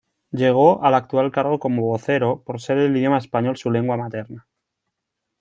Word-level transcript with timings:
Llegó 0.31 0.83
al 0.83 0.95
actual 0.95 1.31
cargo 1.31 1.59
como 1.59 1.83
vocero 1.83 2.41
por 2.43 2.59
ser 2.59 2.79
el 2.79 2.97
idioma 2.97 3.19
español 3.19 3.55
su 3.57 3.69
lengua 3.69 3.97
materna. 3.97 4.47